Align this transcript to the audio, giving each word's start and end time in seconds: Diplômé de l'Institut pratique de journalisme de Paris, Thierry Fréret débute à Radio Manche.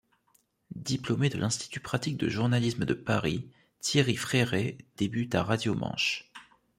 Diplômé 0.77 1.29
de 1.29 1.37
l'Institut 1.37 1.79
pratique 1.79 2.17
de 2.17 2.27
journalisme 2.27 2.85
de 2.85 2.95
Paris, 2.95 3.51
Thierry 3.81 4.15
Fréret 4.15 4.79
débute 4.97 5.35
à 5.35 5.43
Radio 5.43 5.75
Manche. 5.75 6.31